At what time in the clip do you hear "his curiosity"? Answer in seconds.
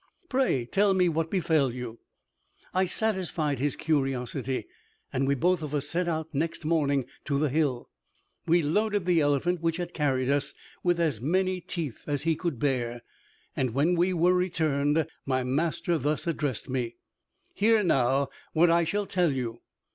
3.59-4.65